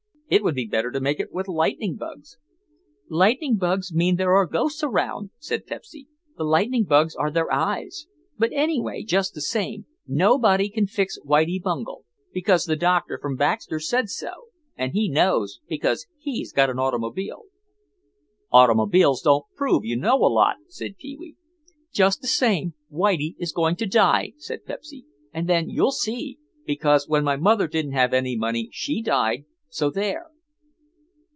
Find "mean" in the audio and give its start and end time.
3.93-4.15